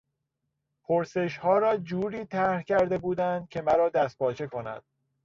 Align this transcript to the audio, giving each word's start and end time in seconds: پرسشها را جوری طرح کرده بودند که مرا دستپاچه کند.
پرسشها 0.83 1.57
را 1.59 1.77
جوری 1.77 2.25
طرح 2.25 2.61
کرده 2.61 2.97
بودند 2.97 3.49
که 3.49 3.61
مرا 3.61 3.89
دستپاچه 3.89 4.47
کند. 4.47 4.83